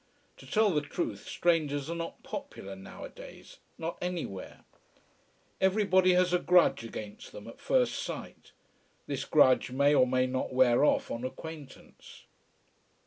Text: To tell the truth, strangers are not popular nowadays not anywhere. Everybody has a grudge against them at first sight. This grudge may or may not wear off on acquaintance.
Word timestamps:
To 0.37 0.47
tell 0.47 0.71
the 0.71 0.81
truth, 0.81 1.27
strangers 1.27 1.87
are 1.87 1.95
not 1.95 2.23
popular 2.23 2.75
nowadays 2.75 3.57
not 3.77 3.99
anywhere. 4.01 4.63
Everybody 5.61 6.13
has 6.13 6.33
a 6.33 6.39
grudge 6.39 6.83
against 6.83 7.31
them 7.31 7.47
at 7.47 7.61
first 7.61 8.01
sight. 8.01 8.51
This 9.05 9.25
grudge 9.25 9.69
may 9.69 9.93
or 9.93 10.07
may 10.07 10.25
not 10.25 10.51
wear 10.53 10.83
off 10.83 11.11
on 11.11 11.23
acquaintance. 11.23 12.23